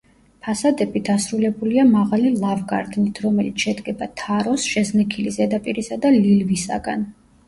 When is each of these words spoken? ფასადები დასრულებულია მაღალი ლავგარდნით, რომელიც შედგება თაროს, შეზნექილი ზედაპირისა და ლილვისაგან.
ფასადები 0.45 0.99
დასრულებულია 1.07 1.83
მაღალი 1.89 2.31
ლავგარდნით, 2.43 3.21
რომელიც 3.25 3.65
შედგება 3.65 4.07
თაროს, 4.21 4.65
შეზნექილი 4.71 5.35
ზედაპირისა 5.37 5.99
და 6.07 6.13
ლილვისაგან. 6.17 7.05